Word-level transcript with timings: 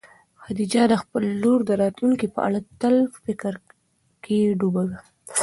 خدیجه 0.43 0.83
د 0.89 0.93
خپلې 1.01 1.29
لور 1.41 1.59
د 1.65 1.71
راتلونکي 1.81 2.27
په 2.35 2.39
اړه 2.47 2.59
تل 2.81 2.95
په 3.11 3.17
فکر 3.25 3.53
کې 4.23 4.37
ډوبه 4.59 4.83
وه. 4.89 4.99